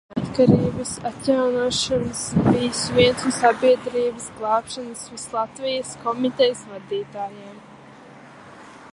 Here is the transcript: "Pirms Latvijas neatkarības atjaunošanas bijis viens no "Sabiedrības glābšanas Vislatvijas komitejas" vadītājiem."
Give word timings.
"Pirms 0.09 0.19
Latvijas 0.19 0.37
neatkarības 0.37 0.93
atjaunošanas 1.09 2.21
bijis 2.45 2.79
viens 2.95 3.25
no 3.27 3.33
"Sabiedrības 3.39 4.25
glābšanas 4.39 5.03
Vislatvijas 5.17 5.91
komitejas" 6.07 6.63
vadītājiem." 6.71 7.61